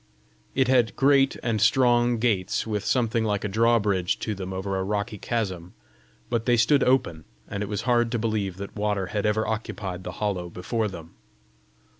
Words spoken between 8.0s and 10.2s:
to believe that water had ever occupied the